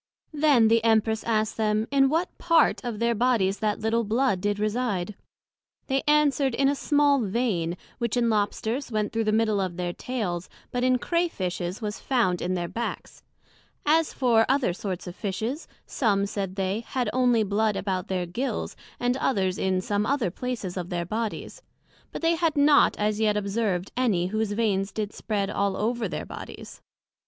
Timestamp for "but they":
22.11-22.33